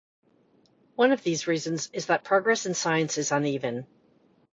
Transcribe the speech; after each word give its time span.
One 0.95 1.11
of 1.11 1.21
these 1.21 1.45
reasons 1.45 1.91
is 1.93 2.07
that 2.07 2.23
progress 2.23 2.65
in 2.65 2.73
science 2.73 3.19
is 3.19 3.31
uneven. 3.31 3.85